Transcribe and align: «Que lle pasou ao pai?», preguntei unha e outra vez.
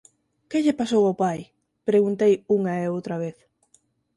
«Que 0.49 0.59
lle 0.63 0.77
pasou 0.79 1.03
ao 1.05 1.17
pai?», 1.23 1.39
preguntei 1.89 2.33
unha 2.57 2.73
e 2.83 2.85
outra 2.95 3.15
vez. 3.23 3.37